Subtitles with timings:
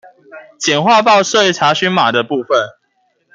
[0.57, 2.57] 簡化報稅查詢碼的部分